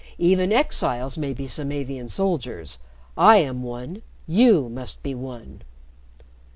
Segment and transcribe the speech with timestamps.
[0.17, 2.79] Even exiles may be Samavian soldiers
[3.15, 5.61] I am one, you must be one."